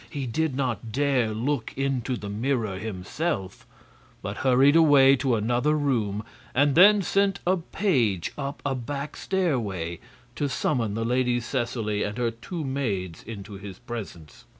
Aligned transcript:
He 0.09 0.25
did 0.25 0.55
not 0.55 0.91
dare 0.91 1.29
look 1.29 1.75
into 1.77 2.17
the 2.17 2.27
mirror 2.27 2.79
himself, 2.79 3.67
but 4.23 4.37
hurried 4.37 4.75
away 4.75 5.15
to 5.17 5.35
another 5.35 5.75
room, 5.77 6.23
and 6.55 6.73
then 6.73 7.03
sent 7.03 7.39
a 7.45 7.57
page 7.57 8.31
up 8.35 8.63
a 8.65 8.73
back 8.73 9.15
stairway 9.15 9.99
to 10.35 10.49
summon 10.49 10.95
the 10.95 11.05
Lady 11.05 11.39
Seseley 11.39 12.01
and 12.01 12.17
her 12.17 12.31
two 12.31 12.63
maids 12.63 13.21
into 13.21 13.59
his 13.59 13.77
presence. 13.77 14.45